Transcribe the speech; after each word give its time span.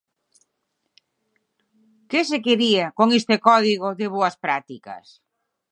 ¿Que 2.09 2.21
se 2.29 2.37
quería 2.45 2.85
con 2.97 3.07
este 3.19 3.35
código 3.47 3.87
de 3.99 4.07
boas 4.15 4.35
prácticas? 4.45 5.05